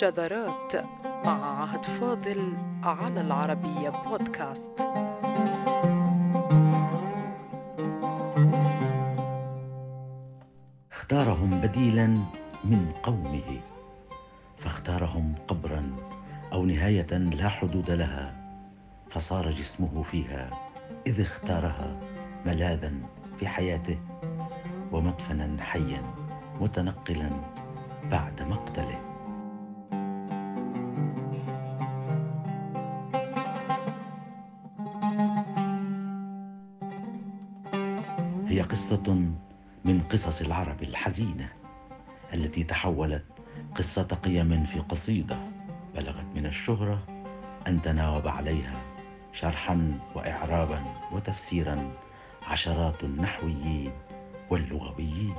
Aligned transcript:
شذرات 0.00 0.76
مع 1.04 1.60
عهد 1.60 1.84
فاضل 1.84 2.52
على 2.82 3.20
العربية 3.20 3.88
بودكاست. 3.90 4.70
اختارهم 10.92 11.50
بديلا 11.50 12.06
من 12.64 12.92
قومه 13.02 13.60
فاختارهم 14.58 15.34
قبرا 15.48 15.96
أو 16.52 16.64
نهاية 16.64 17.16
لا 17.16 17.48
حدود 17.48 17.90
لها 17.90 18.34
فصار 19.10 19.50
جسمه 19.50 20.02
فيها 20.02 20.50
إذ 21.06 21.20
اختارها 21.20 22.00
ملاذا 22.46 22.92
في 23.38 23.48
حياته 23.48 23.98
ومدفنا 24.92 25.62
حيا 25.62 26.02
متنقلا 26.60 27.30
بعد 28.10 28.42
مقتله. 28.42 29.09
قصة 38.70 39.32
من 39.84 40.00
قصص 40.10 40.40
العرب 40.40 40.82
الحزينة 40.82 41.48
التي 42.34 42.64
تحولت 42.64 43.24
قصة 43.76 44.02
قيم 44.02 44.64
في 44.64 44.78
قصيدة 44.78 45.38
بلغت 45.94 46.24
من 46.34 46.46
الشهرة 46.46 47.02
أن 47.66 47.82
تناوب 47.82 48.28
عليها 48.28 48.74
شرحا 49.32 49.98
واعرابا 50.14 50.82
وتفسيرا 51.12 51.92
عشرات 52.48 53.04
النحويين 53.04 53.92
واللغويين. 54.50 55.34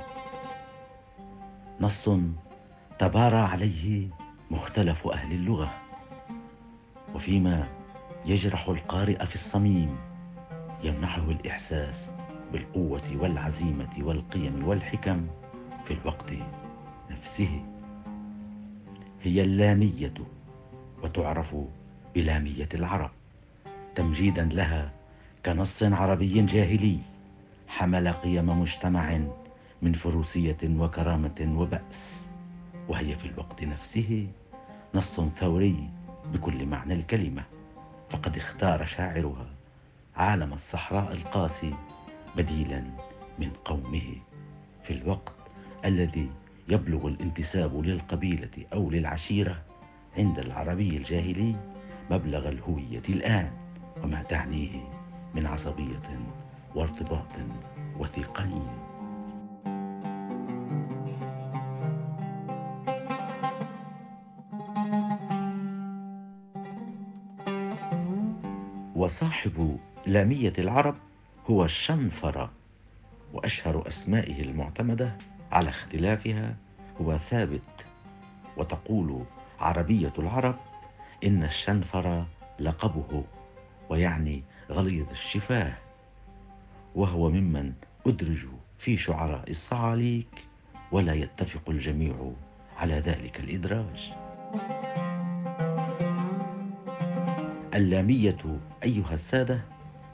نص 1.80 2.10
تبارى 2.98 3.36
عليه 3.36 4.08
مختلف 4.50 5.06
أهل 5.06 5.32
اللغة 5.32 5.70
وفيما 7.14 7.68
يجرح 8.26 8.68
القارئ 8.68 9.26
في 9.26 9.34
الصميم 9.34 9.96
يمنحه 10.84 11.22
الإحساس 11.22 12.10
بالقوة 12.52 13.16
والعزيمة 13.20 13.90
والقيم 13.98 14.64
والحكم 14.64 15.26
في 15.84 15.94
الوقت 15.94 16.32
نفسه. 17.10 17.62
هي 19.22 19.42
اللامية 19.42 20.14
وتعرف 21.02 21.56
بلامية 22.14 22.68
العرب. 22.74 23.10
تمجيدا 23.94 24.44
لها 24.44 24.90
كنص 25.46 25.82
عربي 25.82 26.42
جاهلي 26.46 26.98
حمل 27.68 28.08
قيم 28.08 28.60
مجتمع 28.60 29.20
من 29.82 29.92
فروسية 29.92 30.58
وكرامة 30.64 31.54
وبأس. 31.56 32.28
وهي 32.88 33.14
في 33.14 33.24
الوقت 33.24 33.64
نفسه 33.64 34.28
نص 34.94 35.20
ثوري 35.20 35.88
بكل 36.32 36.66
معنى 36.66 36.94
الكلمة. 36.94 37.42
فقد 38.10 38.36
اختار 38.36 38.84
شاعرها 38.84 39.46
عالم 40.16 40.52
الصحراء 40.52 41.12
القاسي 41.12 41.74
بديلا 42.36 42.84
من 43.38 43.50
قومه 43.64 44.16
في 44.82 44.90
الوقت 44.92 45.32
الذي 45.84 46.30
يبلغ 46.68 47.06
الانتساب 47.08 47.80
للقبيلة 47.86 48.66
أو 48.72 48.90
للعشيرة 48.90 49.62
عند 50.18 50.38
العربي 50.38 50.96
الجاهلي 50.96 51.54
مبلغ 52.10 52.48
الهوية 52.48 53.02
الآن 53.08 53.50
وما 54.04 54.22
تعنيه 54.22 54.88
من 55.34 55.46
عصبية 55.46 56.02
وارتباط 56.74 57.32
وثيقين 57.98 58.68
وصاحب 68.96 69.78
لامية 70.06 70.52
العرب 70.58 70.94
هو 71.50 71.64
الشنفر 71.64 72.50
وأشهر 73.32 73.88
أسمائه 73.88 74.42
المعتمدة 74.42 75.16
على 75.52 75.68
اختلافها 75.70 76.56
هو 77.00 77.18
ثابت 77.18 77.86
وتقول 78.56 79.24
عربية 79.60 80.12
العرب 80.18 80.56
إن 81.24 81.42
الشنفر 81.42 82.24
لقبه 82.60 83.24
ويعني 83.90 84.42
غليظ 84.70 85.10
الشفاه 85.10 85.72
وهو 86.94 87.30
ممن 87.30 87.72
أدرج 88.06 88.46
في 88.78 88.96
شعراء 88.96 89.50
الصعاليك 89.50 90.44
ولا 90.92 91.14
يتفق 91.14 91.70
الجميع 91.70 92.32
على 92.78 92.94
ذلك 92.94 93.40
الإدراج. 93.40 94.12
اللامية 97.74 98.58
أيها 98.84 99.14
السادة 99.14 99.60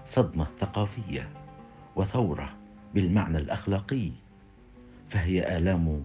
صدمة 0.09 0.47
ثقافية 0.59 1.29
وثورة 1.97 2.57
بالمعنى 2.95 3.39
الأخلاقي 3.39 4.11
فهي 5.09 5.57
آلام 5.57 6.05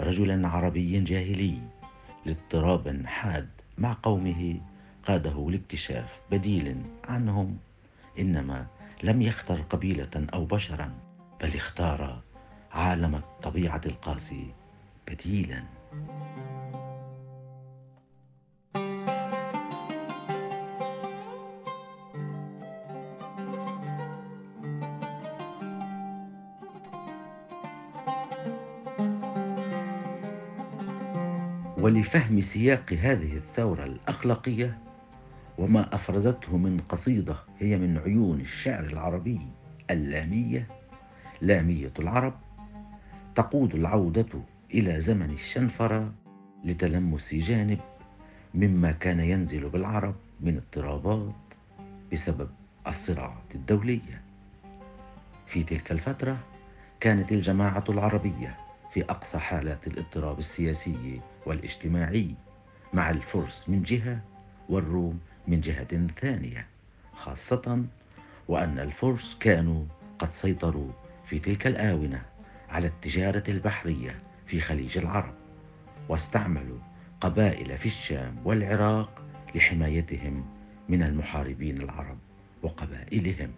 رجل 0.00 0.44
عربي 0.44 1.00
جاهلي 1.00 1.58
لاضطراب 2.26 3.06
حاد 3.06 3.48
مع 3.78 3.96
قومه 4.02 4.60
قاده 5.06 5.50
لاكتشاف 5.50 6.20
بديل 6.30 6.76
عنهم 7.08 7.56
إنما 8.18 8.66
لم 9.02 9.22
يختر 9.22 9.60
قبيلة 9.60 10.26
أو 10.34 10.44
بشرا 10.44 10.92
بل 11.42 11.56
اختار 11.56 12.20
عالم 12.72 13.14
الطبيعة 13.14 13.80
القاسي 13.86 14.46
بديلا. 15.08 15.62
ولفهم 31.84 32.40
سياق 32.40 32.92
هذه 32.92 33.36
الثورة 33.36 33.84
الأخلاقية 33.84 34.78
وما 35.58 35.94
أفرزته 35.94 36.56
من 36.56 36.80
قصيدة 36.88 37.36
هي 37.58 37.76
من 37.76 37.98
عيون 37.98 38.40
الشعر 38.40 38.84
العربي 38.84 39.40
اللامية 39.90 40.66
لامية 41.40 41.92
العرب 41.98 42.34
تقود 43.34 43.74
العودة 43.74 44.26
إلى 44.74 45.00
زمن 45.00 45.30
الشنفرة 45.30 46.12
لتلمس 46.64 47.34
جانب 47.34 47.80
مما 48.54 48.92
كان 48.92 49.20
ينزل 49.20 49.68
بالعرب 49.68 50.14
من 50.40 50.56
اضطرابات 50.56 51.34
بسبب 52.12 52.48
الصراعات 52.86 53.54
الدولية. 53.54 54.22
في 55.46 55.62
تلك 55.62 55.92
الفترة 55.92 56.38
كانت 57.00 57.32
الجماعة 57.32 57.84
العربية 57.88 58.63
في 58.94 59.02
أقصى 59.02 59.38
حالات 59.38 59.86
الاضطراب 59.86 60.38
السياسي 60.38 61.20
والاجتماعي 61.46 62.34
مع 62.92 63.10
الفرس 63.10 63.68
من 63.68 63.82
جهة 63.82 64.20
والروم 64.68 65.20
من 65.48 65.60
جهة 65.60 66.06
ثانية 66.20 66.66
خاصة 67.14 67.84
وأن 68.48 68.78
الفرس 68.78 69.36
كانوا 69.40 69.84
قد 70.18 70.30
سيطروا 70.30 70.90
في 71.26 71.38
تلك 71.38 71.66
الآونة 71.66 72.22
على 72.68 72.86
التجارة 72.86 73.42
البحرية 73.48 74.22
في 74.46 74.60
خليج 74.60 74.98
العرب 74.98 75.34
واستعملوا 76.08 76.78
قبائل 77.20 77.78
في 77.78 77.86
الشام 77.86 78.36
والعراق 78.44 79.22
لحمايتهم 79.54 80.44
من 80.88 81.02
المحاربين 81.02 81.78
العرب 81.78 82.18
وقبائلهم 82.62 83.50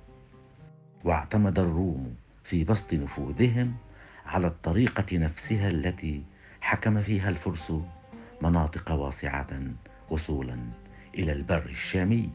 واعتمد 1.05 1.59
الروم 1.59 2.15
في 2.45 2.65
بسط 2.65 2.95
نفوذهم 2.95 3.77
على 4.27 4.47
الطريقة 4.47 5.19
نفسها 5.19 5.69
التي 5.69 6.23
حكم 6.61 7.03
فيها 7.03 7.29
الفرس 7.29 7.73
مناطق 8.43 8.93
واسعة 8.93 9.47
وصولا 10.11 10.59
إلى 11.15 11.33
البر 11.33 11.67
الشامي. 11.67 12.31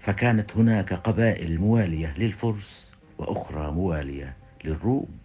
فكانت 0.00 0.56
هناك 0.56 0.92
قبائل 0.92 1.60
موالية 1.60 2.14
للفرس 2.18 2.90
وأخرى 3.18 3.70
موالية 3.70 4.36
للروم. 4.64 5.18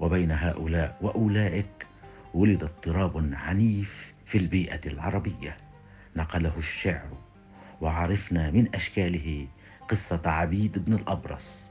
وبين 0.00 0.30
هؤلاء 0.30 0.98
وأولئك 1.00 1.86
ولد 2.34 2.62
اضطراب 2.62 3.30
عنيف 3.32 4.12
في 4.26 4.38
البيئة 4.38 4.80
العربية. 4.86 5.56
نقله 6.16 6.58
الشعر 6.58 7.08
وعرفنا 7.80 8.50
من 8.50 8.74
أشكاله 8.74 9.46
قصة 9.88 10.20
عبيد 10.26 10.78
بن 10.84 10.92
الأبرص 10.92 11.70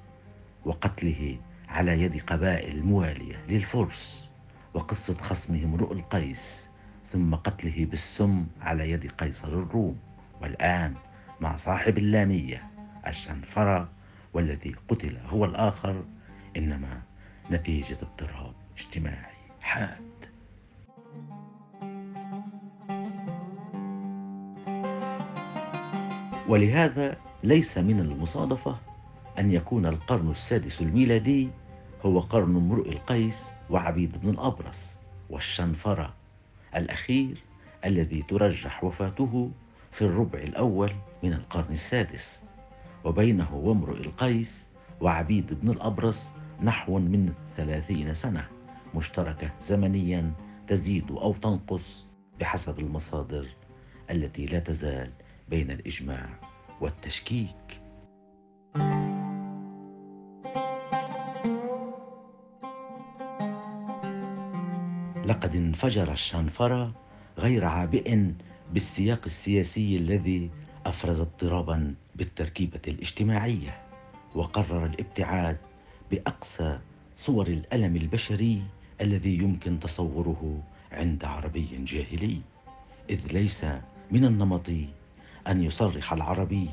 وقتله 0.66 1.38
على 1.72 2.02
يد 2.02 2.22
قبائل 2.22 2.86
موالية 2.86 3.36
للفرس 3.50 4.30
وقصة 4.74 5.14
خصمه 5.14 5.64
امرؤ 5.64 5.94
القيس 5.94 6.68
ثم 7.12 7.36
قتله 7.36 7.86
بالسم 7.86 8.46
على 8.62 8.92
يد 8.92 9.12
قيصر 9.12 9.48
الروم. 9.48 9.98
والآن 10.42 10.94
مع 11.42 11.56
صاحب 11.56 11.98
اللامية 11.98 12.64
الشنفرة 13.08 13.90
والذي 14.34 14.76
قتل 14.88 15.18
هو 15.30 15.46
الآخر 15.46 16.04
إنما 16.58 17.02
نتيجة 17.52 17.98
اضطراب 18.02 18.54
اجتماعي 18.78 19.36
حاد. 19.62 20.12
ولهذا 26.48 27.18
ليس 27.44 27.78
من 27.78 28.00
المصادفة 28.00 28.78
أن 29.40 29.52
يكون 29.52 29.86
القرن 29.86 30.32
السادس 30.32 30.82
الميلادي 30.82 31.50
هو 32.06 32.20
قرن 32.20 32.56
امرؤ 32.56 32.90
القيس 32.90 33.52
وعبيد 33.70 34.22
بن 34.22 34.30
الأبرص 34.30 34.96
والشنفرة. 35.30 36.14
الأخير 36.76 37.44
الذي 37.86 38.22
ترجح 38.22 38.84
وفاته 38.84 39.52
في 39.92 40.02
الربع 40.02 40.40
الأول 40.40 40.92
من 41.24 41.34
القرن 41.34 41.72
السادس. 41.72 42.44
وبينه 43.04 43.56
وامرؤ 43.56 43.98
القيس 43.98 44.70
وعبيد 45.02 45.60
بن 45.62 45.70
الأبرص 45.70 46.30
نحو 46.64 47.00
من 47.00 47.34
ثلاثين 47.58 48.14
سنة. 48.14 48.48
مشتركة 48.96 49.52
زمنيا 49.62 50.32
تزيد 50.68 51.12
أو 51.12 51.34
تنقص 51.34 52.06
بحسب 52.40 52.80
المصادر 52.80 53.48
التي 54.12 54.46
لا 54.46 54.60
تزال 54.60 55.12
بين 55.50 55.72
الإجماع 55.72 56.30
والتشكيك. 56.82 57.81
لقد 65.32 65.56
انفجر 65.56 66.12
الشنفرة 66.12 66.92
غير 67.38 67.66
عابئ 67.66 68.20
بالسياق 68.74 69.22
السياسي 69.26 69.98
الذي 69.98 70.50
أفرز 70.86 71.20
اضطرابا 71.20 71.96
بالتركيبة 72.16 72.80
الاجتماعية 72.88 73.82
وقرر 74.36 74.86
الابتعاد 74.86 75.58
بأقصى 76.12 76.80
صور 77.20 77.48
الألم 77.48 77.96
البشري 77.96 78.62
الذي 79.02 79.38
يمكن 79.38 79.80
تصوره 79.80 80.64
عند 80.92 81.26
عربي 81.26 81.68
جاهلي 81.86 82.42
إذ 83.10 83.28
ليس 83.32 83.66
من 84.12 84.26
النمط 84.26 84.70
أن 85.48 85.64
يصرح 85.64 86.14
العربي 86.14 86.70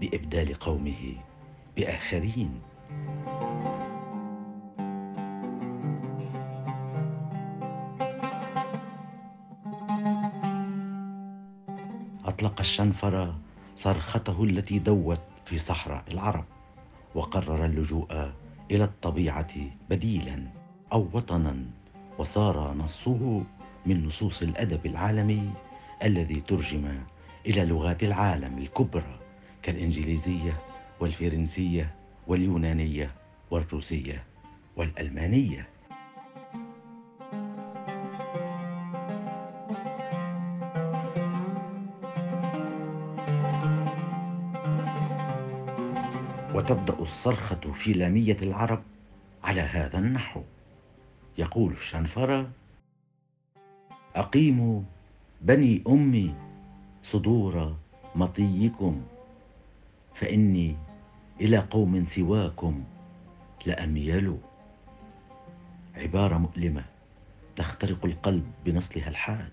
بإبدال 0.00 0.54
قومه 0.54 1.16
بآخرين. 1.76 2.60
أطلق 12.42 12.60
الشنفر 12.60 13.34
صرخته 13.76 14.44
التي 14.44 14.78
دوت 14.78 15.22
في 15.46 15.58
صحراء 15.58 16.04
العرب 16.10 16.44
وقرر 17.14 17.64
اللجوء 17.64 18.32
إلى 18.70 18.84
الطبيعة 18.84 19.54
بديلا 19.90 20.46
أو 20.92 21.08
وطنا 21.12 21.56
وصار 22.18 22.74
نصه 22.74 23.44
من 23.86 24.06
نصوص 24.06 24.42
الأدب 24.42 24.86
العالمي 24.86 25.50
الذي 26.02 26.40
ترجم 26.40 26.98
إلى 27.46 27.64
لغات 27.64 28.02
العالم 28.02 28.58
الكبرى 28.58 29.18
كالإنجليزية 29.62 30.58
والفرنسية 31.00 31.94
واليونانية 32.26 33.10
والروسية 33.50 34.24
والألمانية. 34.76 35.68
وتبدأ 46.54 46.94
الصرخة 47.00 47.72
في 47.72 47.92
لامية 47.92 48.36
العرب 48.42 48.82
على 49.44 49.60
هذا 49.60 49.98
النحو. 49.98 50.42
يقول 51.38 51.72
الشنفرة 51.72 52.50
أقيموا 54.16 54.82
بني 55.40 55.82
أمي 55.88 56.34
صدور 57.02 57.76
مطيكم 58.14 59.02
فإني 60.14 60.76
إلى 61.40 61.58
قوم 61.58 62.04
سواكم 62.04 62.84
لأميل. 63.66 64.36
عبارة 65.94 66.38
مؤلمة 66.38 66.84
تخترق 67.56 68.04
القلب 68.04 68.44
بنصلها 68.64 69.08
الحاد 69.08 69.52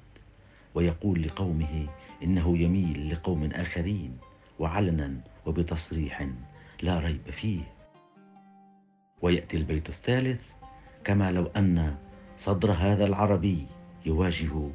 ويقول 0.76 1.24
لقومه 1.24 1.88
إنه 2.24 2.58
يميل 2.58 3.10
لقوم 3.14 3.52
آخرين 3.52 4.18
وعلنا 4.60 5.14
وبتصريح. 5.46 6.28
لا 6.82 7.00
ريب 7.00 7.30
فيه. 7.32 7.62
ويأتي 9.22 9.58
البيت 9.58 9.90
الثالث 9.90 10.44
كما 11.04 11.32
لو 11.32 11.46
أن 11.58 11.96
صدر 12.38 12.72
هذا 12.72 13.06
العربي 13.06 13.66
يواجه 14.06 14.70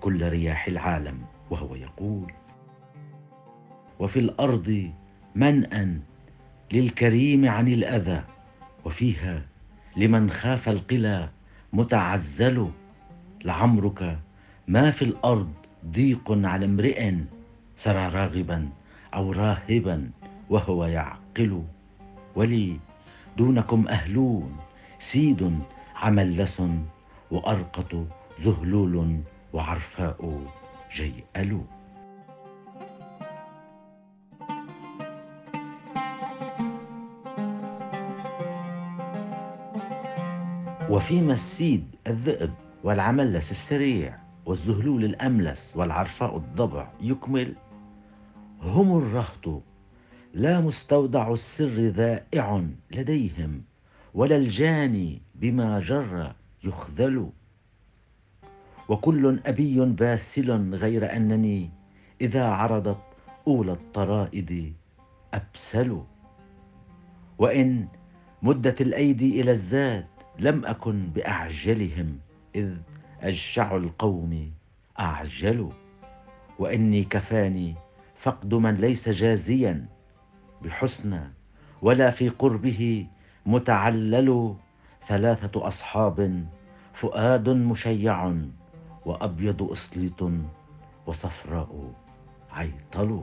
كل 0.00 0.28
رياح 0.28 0.66
العالم 0.66 1.18
وهو 1.50 1.74
يقول 1.74 2.32
وفي 3.98 4.18
الأرض 4.18 4.90
منأى 5.34 5.98
للكريم 6.72 7.48
عن 7.48 7.68
الأذى 7.68 8.24
وفيها 8.84 9.42
لمن 9.96 10.30
خاف 10.30 10.68
القلى 10.68 11.28
متعزل 11.72 12.70
لعمرك 13.44 14.18
ما 14.68 14.90
في 14.90 15.02
الأرض 15.02 15.52
ضيق 15.86 16.32
على 16.32 16.64
امرئ 16.64 17.14
سرى 17.76 18.08
راغبا 18.08 18.68
أو 19.14 19.32
راهبا 19.32 20.10
وهو 20.50 20.84
يعقل. 20.84 21.62
ولي 22.36 22.76
دونكم 23.36 23.88
أهلون 23.88 24.56
سيد 24.98 25.60
عملس 25.96 26.62
وأرقط 27.30 28.06
زهلول 28.38 29.20
وعرفاء 29.52 30.40
جيئل 30.94 31.60
وفيما 40.90 41.32
السيد 41.32 41.84
الذئب 42.06 42.50
والعملس 42.84 43.50
السريع 43.50 44.18
والزهلول 44.46 45.04
الأملس 45.04 45.76
والعرفاء 45.76 46.36
الضبع 46.36 46.88
يكمل 47.00 47.54
هم 48.62 48.98
الرهط 48.98 49.62
لا 50.34 50.60
مستودع 50.60 51.32
السر 51.32 51.88
ذائع 51.88 52.64
لديهم 52.90 53.62
ولا 54.14 54.36
الجاني 54.36 55.22
بما 55.34 55.78
جر 55.78 56.32
يخذل. 56.64 57.30
وكل 58.88 59.40
أبي 59.46 59.80
باسل 59.80 60.74
غير 60.74 61.16
أنني 61.16 61.70
إذا 62.20 62.44
عرضت 62.44 63.00
اولى 63.46 63.72
الطرائد 63.72 64.74
أبسل. 65.34 66.02
وإن 67.38 67.88
مدت 68.42 68.80
الأيدي 68.80 69.40
إلى 69.40 69.50
الزاد 69.50 70.06
لم 70.38 70.64
أكن 70.64 71.06
بأعجلهم 71.14 72.18
إذ 72.54 72.76
أجشع 73.20 73.76
القوم 73.76 74.52
أعجل. 75.00 75.68
وإني 76.58 77.04
كفاني 77.04 77.74
فقد 78.16 78.54
من 78.54 78.74
ليس 78.74 79.08
جازيا 79.08 79.86
بحسنى 80.64 81.20
ولا 81.82 82.10
في 82.10 82.28
قربه 82.28 83.06
متعلل 83.46 84.54
ثلاثة 85.06 85.68
أصحاب 85.68 86.46
فؤاد 86.94 87.48
مشيع 87.48 88.34
وأبيض 89.06 89.62
إسليط 89.62 90.30
وصفراء 91.06 91.92
عيطل. 92.52 93.22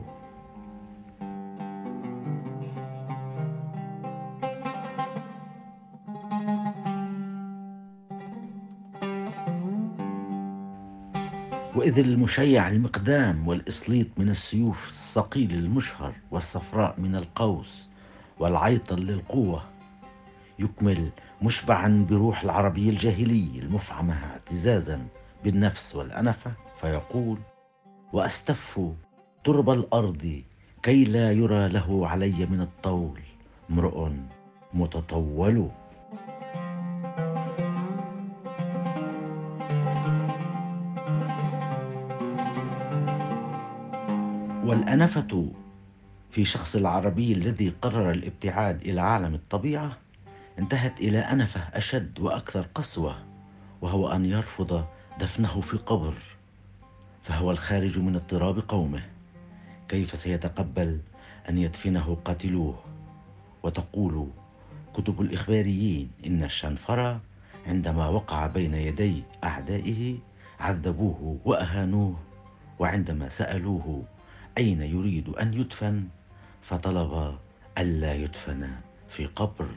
وإذ 11.76 11.98
المشيع 11.98 12.68
المقدام 12.68 13.48
والإسليط 13.48 14.06
من 14.16 14.28
السيوف 14.28 14.88
الصقيل 14.88 15.52
المشهر 15.52 16.12
والصفراء 16.30 16.94
من 17.00 17.16
القوس 17.16 17.90
والعيطل 18.38 18.96
للقوة 18.98 19.62
يكمل 20.58 21.10
مشبعا 21.42 22.06
بروح 22.10 22.42
العربي 22.42 22.90
الجاهلي 22.90 23.50
المفعمة 23.58 24.14
اعتزازا 24.32 25.06
بالنفس 25.44 25.94
والأنفة 25.96 26.52
فيقول 26.80 27.38
وأستف 28.12 28.80
ترب 29.44 29.70
الأرض 29.70 30.42
كي 30.82 31.04
لا 31.04 31.32
يرى 31.32 31.68
له 31.68 32.08
علي 32.08 32.46
من 32.46 32.60
الطول 32.60 33.20
امرؤ 33.70 34.10
متطول 34.74 35.68
والأنفة 44.68 45.52
في 46.30 46.44
شخص 46.44 46.76
العربي 46.76 47.32
الذي 47.32 47.72
قرر 47.82 48.10
الابتعاد 48.10 48.82
إلى 48.82 49.00
عالم 49.00 49.34
الطبيعة 49.34 49.96
انتهت 50.58 51.00
إلى 51.00 51.18
أنفة 51.18 51.60
أشد 51.60 52.20
وأكثر 52.20 52.66
قسوة 52.74 53.16
وهو 53.80 54.12
أن 54.12 54.26
يرفض 54.26 54.84
دفنه 55.20 55.60
في 55.60 55.76
قبر 55.76 56.14
فهو 57.22 57.50
الخارج 57.50 57.98
من 57.98 58.14
اضطراب 58.14 58.62
قومه. 58.68 59.02
كيف 59.88 60.18
سيتقبل 60.18 61.00
أن 61.48 61.58
يدفنه؟ 61.58 62.16
قاتلوه. 62.24 62.78
وتقول 63.62 64.28
كتب 64.94 65.20
الإخباريين 65.20 66.10
إن 66.26 66.44
الشنفرة 66.44 67.20
عندما 67.66 68.08
وقع 68.08 68.46
بين 68.46 68.74
يدي 68.74 69.22
أعدائه 69.44 70.18
عذبوه 70.60 71.38
وأهانوه 71.44 72.16
وعندما 72.78 73.28
سألوه 73.28 74.04
أين 74.58 74.82
يريد 74.82 75.28
أن 75.28 75.54
يدفن؟ 75.54 76.08
فطلب 76.62 77.38
ألا 77.78 78.14
يدفن 78.14 78.70
في 79.08 79.26
قبر 79.26 79.68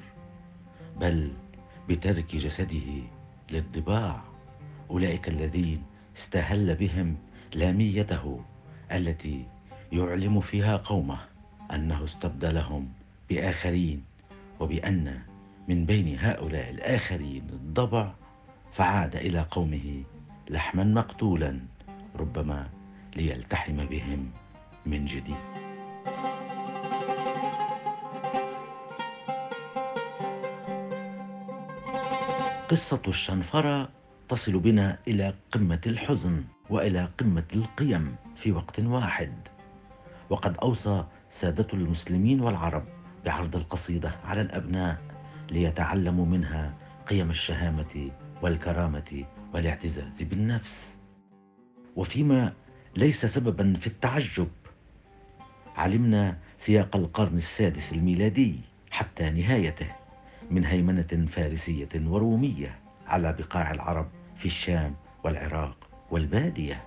بل 1.00 1.32
بترك 1.90 2.36
جسده 2.36 3.04
للضباع 3.52 4.24
أولئك 4.90 5.30
الذين 5.30 5.84
استهل 6.18 6.76
بهم 6.76 7.18
لاميته 7.54 8.42
التي 8.92 9.46
يعلم 9.92 10.40
فيها 10.42 10.78
قومه 10.78 11.20
أنه 11.74 12.04
استبدلهم 12.04 12.90
بآخرين 13.30 14.04
وبأن 14.60 15.20
من 15.68 15.86
بين 15.86 16.18
هؤلاء 16.20 16.70
الآخرين 16.70 17.48
الضبع 17.54 18.14
فعاد 18.74 19.16
إلى 19.16 19.46
قومه 19.52 20.04
لحما 20.50 20.84
مقتولا 20.84 21.60
ربما 22.20 22.70
ليلتحم 23.16 23.86
بهم. 23.86 24.32
من 24.86 25.06
جديد. 25.06 25.36
قصة 32.70 33.02
الشنفرة 33.08 33.90
تصل 34.30 34.60
بنا 34.60 34.98
إلى 35.08 35.34
قمة 35.52 35.82
الحزن 35.88 36.44
وإلى 36.70 37.10
قمة 37.20 37.44
القيم 37.54 38.16
في 38.36 38.52
وقت 38.52 38.80
واحد. 38.80 39.34
وقد 40.30 40.58
أوصى 40.58 41.04
سادة 41.30 41.68
المسلمين 41.74 42.42
والعرب 42.42 42.84
بعرض 43.26 43.56
القصيدة 43.56 44.12
على 44.26 44.42
الأبناء 44.42 44.98
ليتعلموا 45.52 46.26
منها 46.26 46.74
قيم 47.10 47.30
الشهامة 47.30 48.12
والكرامة 48.42 49.26
والاعتزاز 49.54 50.22
بالنفس. 50.22 50.96
وفيما 51.96 52.54
ليس 52.96 53.26
سببا 53.26 53.74
في 53.74 53.88
التعجب 53.88 54.48
علمنا 55.78 56.38
سياق 56.60 56.96
القرن 56.96 57.38
السادس 57.38 57.92
الميلادي 57.92 58.56
حتى 58.92 59.30
نهايته 59.30 59.88
من 60.52 60.66
هيمنة 60.66 61.28
فارسية 61.30 61.90
ورومية 61.96 62.80
على 63.08 63.34
بقاع 63.34 63.72
العرب 63.72 64.08
في 64.38 64.46
الشام 64.46 64.96
والعراق 65.24 65.76
والبادية. 66.12 66.84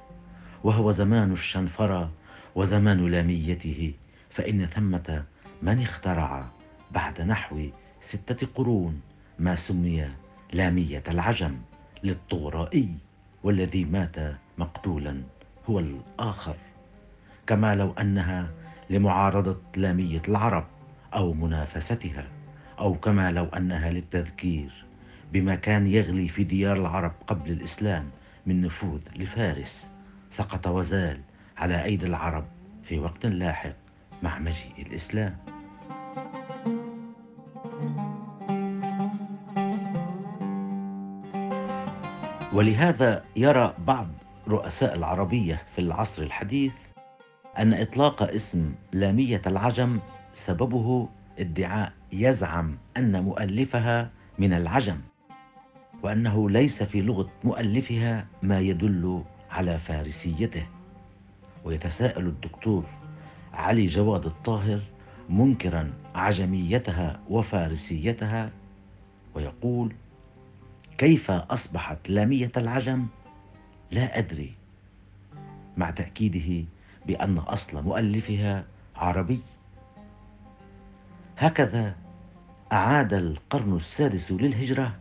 وهو 0.65 0.91
زمان 0.91 1.33
الشنفرة 1.33 2.11
وزمان 2.55 3.11
لاميته 3.11 3.93
فإن 4.31 4.67
ثمة 4.67 5.25
من 5.63 5.83
اخترع 5.83 6.49
بعد 6.91 7.21
نحو 7.21 7.69
ستة 8.01 8.47
قرون 8.55 9.01
ما 9.39 9.57
سمي 9.57 10.09
لامية 10.53 11.03
العجم 11.09 11.57
للطغرائي 12.03 12.89
والذي 13.43 13.85
مات 13.85 14.17
مقتولا 14.59 15.23
هو 15.71 15.79
الآخر. 15.79 16.57
كما 17.47 17.75
لو 17.75 17.93
أنها 17.93 18.51
لمعارضة 18.91 19.57
لامية 19.77 20.23
العرب 20.29 20.65
أو 21.15 21.33
منافستها 21.33 22.27
أو 22.79 22.95
كما 22.95 23.31
لو 23.31 23.45
أنها 23.45 23.91
للتذكير 23.91 24.85
بما 25.33 25.55
كان 25.55 25.87
يغلي 25.87 26.29
في 26.29 26.45
ديار 26.45 26.77
العرب 26.77 27.13
قبل 27.27 27.51
الإسلام 27.51 28.11
من 28.47 28.61
نفوذ 28.61 29.01
لفارس 29.17 29.91
سقط 30.31 30.67
وزال 30.67 31.21
على 31.57 31.85
أيدي 31.85 32.07
العرب 32.07 32.45
في 32.83 32.99
وقت 32.99 33.27
لاحق 33.27 33.73
مع 34.23 34.39
مجيء 34.39 34.73
الإسلام. 34.79 35.37
ولهذا 42.53 43.25
يرى 43.37 43.75
بعض 43.79 44.09
رؤساء 44.49 44.95
العربية 44.95 45.63
في 45.75 45.81
العصر 45.81 46.23
الحديث 46.23 46.73
أن 47.59 47.75
إطلاق 47.75 48.23
اسم 48.23 48.75
لامية 48.93 49.43
العجم 49.47 49.99
سببه 50.35 51.09
ادعاء 51.39 51.93
يزعم 52.13 52.77
أن 52.97 53.23
مؤلفها 53.23 54.11
من 54.39 54.53
العجم 54.53 55.01
وأنه 56.03 56.51
ليس 56.51 56.83
في 56.83 57.03
لغة 57.03 57.31
مؤلفها 57.45 58.27
ما 58.43 58.61
يدل 58.61 59.25
على 59.51 59.79
فارسيته. 59.79 60.67
ويتساءل 61.65 62.27
الدكتور 62.27 62.85
علي 63.53 63.87
جواد 63.87 64.27
الطاهر 64.27 64.81
منكرا 65.29 65.93
عجميتها 66.15 67.21
وفارسيتها 67.31 68.51
ويقول 69.35 69.95
كيف 70.99 71.31
أصبحت 71.31 72.11
لامية 72.11 72.53
العجم؟ 72.57 73.07
لا 73.91 74.19
أدري. 74.19 74.53
مع 75.77 75.91
تأكيده 75.91 76.65
بأن 77.07 77.39
أصل 77.39 77.83
مؤلفها 77.83 78.65
عربي. 78.97 79.41
هكذا 81.39 81.95
أعاد 82.73 83.15
القرن 83.15 83.77
السادس 83.77 84.33
للهجرة 84.33 84.95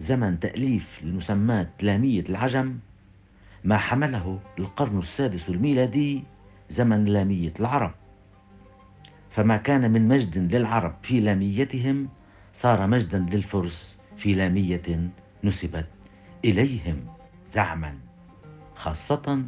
زمن 0.00 0.40
تأليف 0.40 1.00
المسمات 1.02 1.68
لاميه 1.82 2.24
العجم 2.28 2.78
ما 3.64 3.76
حمله 3.76 4.40
القرن 4.58 4.98
السادس 4.98 5.48
الميلادي 5.48 6.22
زمن 6.70 7.04
لامية 7.04 7.52
العرب. 7.60 7.92
فما 9.30 9.56
كان 9.56 9.90
من 9.90 10.08
مجد 10.08 10.54
للعرب 10.54 10.94
في 11.02 11.20
لاميتهم 11.20 12.08
صار 12.52 12.86
مجدا 12.86 13.18
للفرس 13.18 13.98
في 14.16 14.34
لامية 14.34 15.10
نسبت 15.44 15.86
إليهم 16.44 17.06
زعما 17.52 17.98
خاصة 18.76 19.44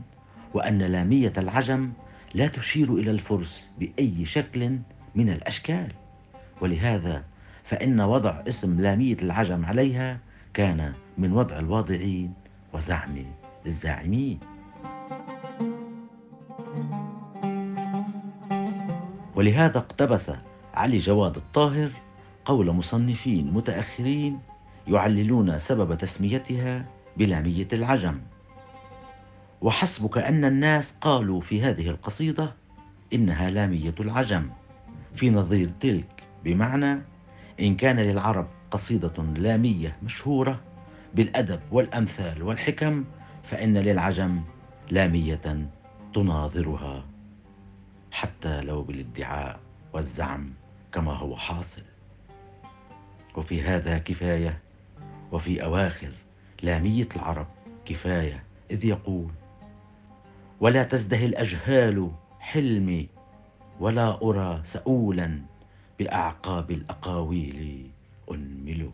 وأن 0.54 0.78
لامية 0.78 1.32
العجم 1.38 1.92
لا 2.35 2.47
تشير 2.47 2.94
إلى 2.94 3.11
الفرس 3.11 3.71
بأي 3.78 4.25
شكل 4.25 4.78
من 5.14 5.28
الأشكال. 5.28 5.92
ولهذا 6.61 7.25
فإن 7.64 8.00
وضع 8.00 8.42
اسم 8.49 8.80
لامية 8.80 9.16
العجم 9.23 9.64
عليها 9.64 10.18
كان 10.54 10.92
من 11.18 11.32
وضع 11.32 11.59
الواضعين 11.59 12.35
وزعم 12.73 13.25
الزاعمين. 13.66 14.38
ولهذا 19.35 19.78
اقتبس 19.78 20.30
علي 20.75 20.99
جواد 20.99 21.37
الطاهر 21.37 21.90
قول 22.44 22.71
مصنفين 22.71 23.52
متأخرين 23.54 24.38
يعللون 24.88 25.59
سبب 25.59 25.99
تسميتها 25.99 26.85
بلامية 27.16 27.68
العجم. 27.73 28.21
وحسبك 29.62 30.19
أن 30.19 30.45
الناس 30.45 30.97
قالوا 31.00 31.40
في 31.40 31.62
هذه 31.62 31.90
القصيدة 31.90 32.54
إنها 33.12 33.50
لامية 33.50 33.95
العجم. 34.00 34.50
في 35.14 35.31
نظير 35.31 35.71
تلك 35.81 36.23
بمعنى 36.45 37.02
إن 37.61 37.76
كان 37.76 38.00
للعرب 38.00 38.47
قصيدة 38.71 39.23
لامية 39.37 39.97
مشهورة 40.02 40.61
بالأدب 41.14 41.61
والأمثال 41.71 42.42
والحكم 42.42 43.04
فإن 43.42 43.78
للعجم 43.78 44.42
لامية 44.90 45.69
تناظرها 46.14 47.04
حتى 48.11 48.61
لو 48.61 48.83
بالادعاء 48.83 49.61
والزعم 49.92 50.52
كما 50.92 51.12
هو 51.12 51.37
حاصل. 51.37 51.83
وفي 53.37 53.62
هذا 53.62 53.99
كفاية 53.99 54.59
وفي 55.33 55.64
أواخر 55.64 56.12
لامية 56.62 57.09
العرب 57.16 57.47
كفاية 57.85 58.42
إذ 58.71 58.85
يقول 58.85 59.31
ولا 60.62 60.83
تزدهي 60.83 61.26
الأجهال 61.26 62.11
حلمي 62.40 63.09
ولا 63.81 64.23
أرى 64.23 64.62
سؤولا 64.64 65.40
بأعقاب 65.99 66.71
الأقاويل 66.71 67.90
أنمل. 68.31 68.90